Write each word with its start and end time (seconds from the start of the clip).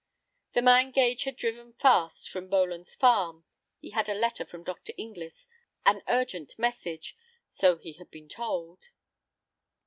The 0.53 0.63
man 0.63 0.89
Gage 0.89 1.25
had 1.25 1.35
driven 1.35 1.73
fast 1.73 2.27
from 2.27 2.49
Boland's 2.49 2.95
Farm. 2.95 3.45
He 3.77 3.91
had 3.91 4.09
a 4.09 4.15
letter 4.15 4.43
from 4.43 4.63
Dr. 4.63 4.93
Inglis, 4.97 5.47
an 5.85 6.01
urgent 6.07 6.57
message, 6.57 7.15
so 7.47 7.77
he 7.77 7.93
had 7.93 8.09
been 8.09 8.27
told. 8.27 8.89